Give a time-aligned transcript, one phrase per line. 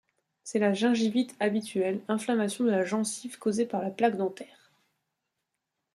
[0.43, 4.71] C'est la gingivite habituelle, inflammation de la gencive causée par la plaque dentaire.